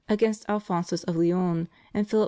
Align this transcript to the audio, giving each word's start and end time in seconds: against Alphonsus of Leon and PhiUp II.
against 0.09 0.43
Alphonsus 0.49 1.03
of 1.03 1.15
Leon 1.15 1.67
and 1.93 2.07
PhiUp 2.09 2.13
II. 2.15 2.19